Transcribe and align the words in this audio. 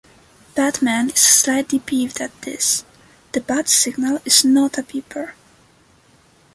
Batman 0.55 1.11
is 1.11 1.19
slightly 1.19 1.77
peeved 1.77 2.21
at 2.21 2.31
this: 2.41 2.83
"The 3.33 3.39
Bat-Signal 3.41 4.19
is 4.25 4.43
not 4.43 4.79
a 4.79 4.81
beeper". 4.81 5.33